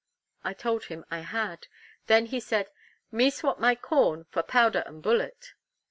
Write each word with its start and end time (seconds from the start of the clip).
I 0.43 0.53
told 0.53 0.85
him 0.85 1.05
I 1.11 1.19
had. 1.19 1.65
He 1.65 1.69
then 2.07 2.41
said, 2.41 2.71
"Me 3.11 3.29
swap 3.29 3.59
my 3.59 3.75
corn, 3.75 4.25
for 4.31 4.41
powder 4.41 4.81
and 4.87 5.03
bullet." 5.03 5.53